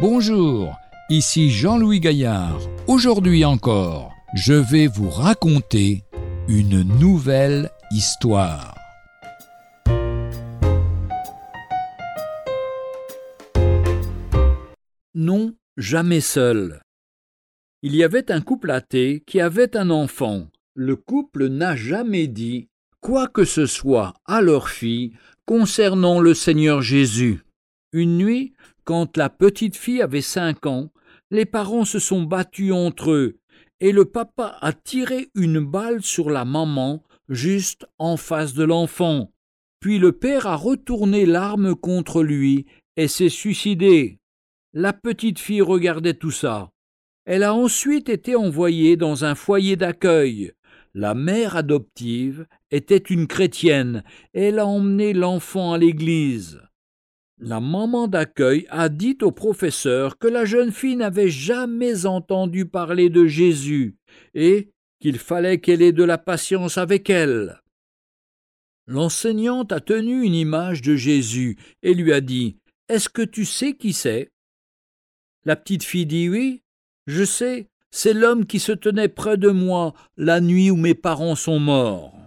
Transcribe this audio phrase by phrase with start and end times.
[0.00, 0.78] Bonjour,
[1.10, 2.58] ici Jean-Louis Gaillard.
[2.86, 6.04] Aujourd'hui encore, je vais vous raconter
[6.48, 8.74] une nouvelle histoire.
[15.14, 16.80] Non, jamais seul.
[17.82, 20.46] Il y avait un couple athée qui avait un enfant.
[20.74, 22.68] Le couple n'a jamais dit
[23.02, 25.12] quoi que ce soit à leur fille
[25.44, 27.42] concernant le Seigneur Jésus.
[27.92, 28.52] Une nuit,
[28.84, 30.90] quand la petite fille avait cinq ans,
[31.30, 33.38] les parents se sont battus entre eux,
[33.80, 39.32] et le papa a tiré une balle sur la maman juste en face de l'enfant.
[39.80, 44.18] Puis le père a retourné l'arme contre lui et s'est suicidé.
[44.72, 46.70] La petite fille regardait tout ça.
[47.24, 50.52] Elle a ensuite été envoyée dans un foyer d'accueil.
[50.94, 54.04] La mère adoptive était une chrétienne.
[54.32, 56.60] Elle a emmené l'enfant à l'église.
[57.42, 63.08] La maman d'accueil a dit au professeur que la jeune fille n'avait jamais entendu parler
[63.08, 63.96] de Jésus
[64.34, 64.68] et
[65.00, 67.62] qu'il fallait qu'elle ait de la patience avec elle.
[68.86, 72.58] L'enseignante a tenu une image de Jésus et lui a dit
[72.90, 74.30] Est-ce que tu sais qui c'est?
[75.46, 76.62] La petite fille dit oui.
[77.06, 81.36] Je sais, c'est l'homme qui se tenait près de moi la nuit où mes parents
[81.36, 82.18] sont morts.